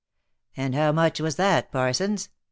"And 0.57 0.73
how 0.73 0.91
much 0.91 1.19
was 1.19 1.35
that, 1.35 1.71
Parsons? 1.71 2.29